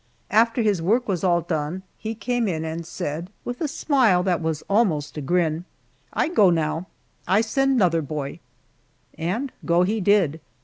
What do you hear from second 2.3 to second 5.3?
in and said, with a smile that was almost a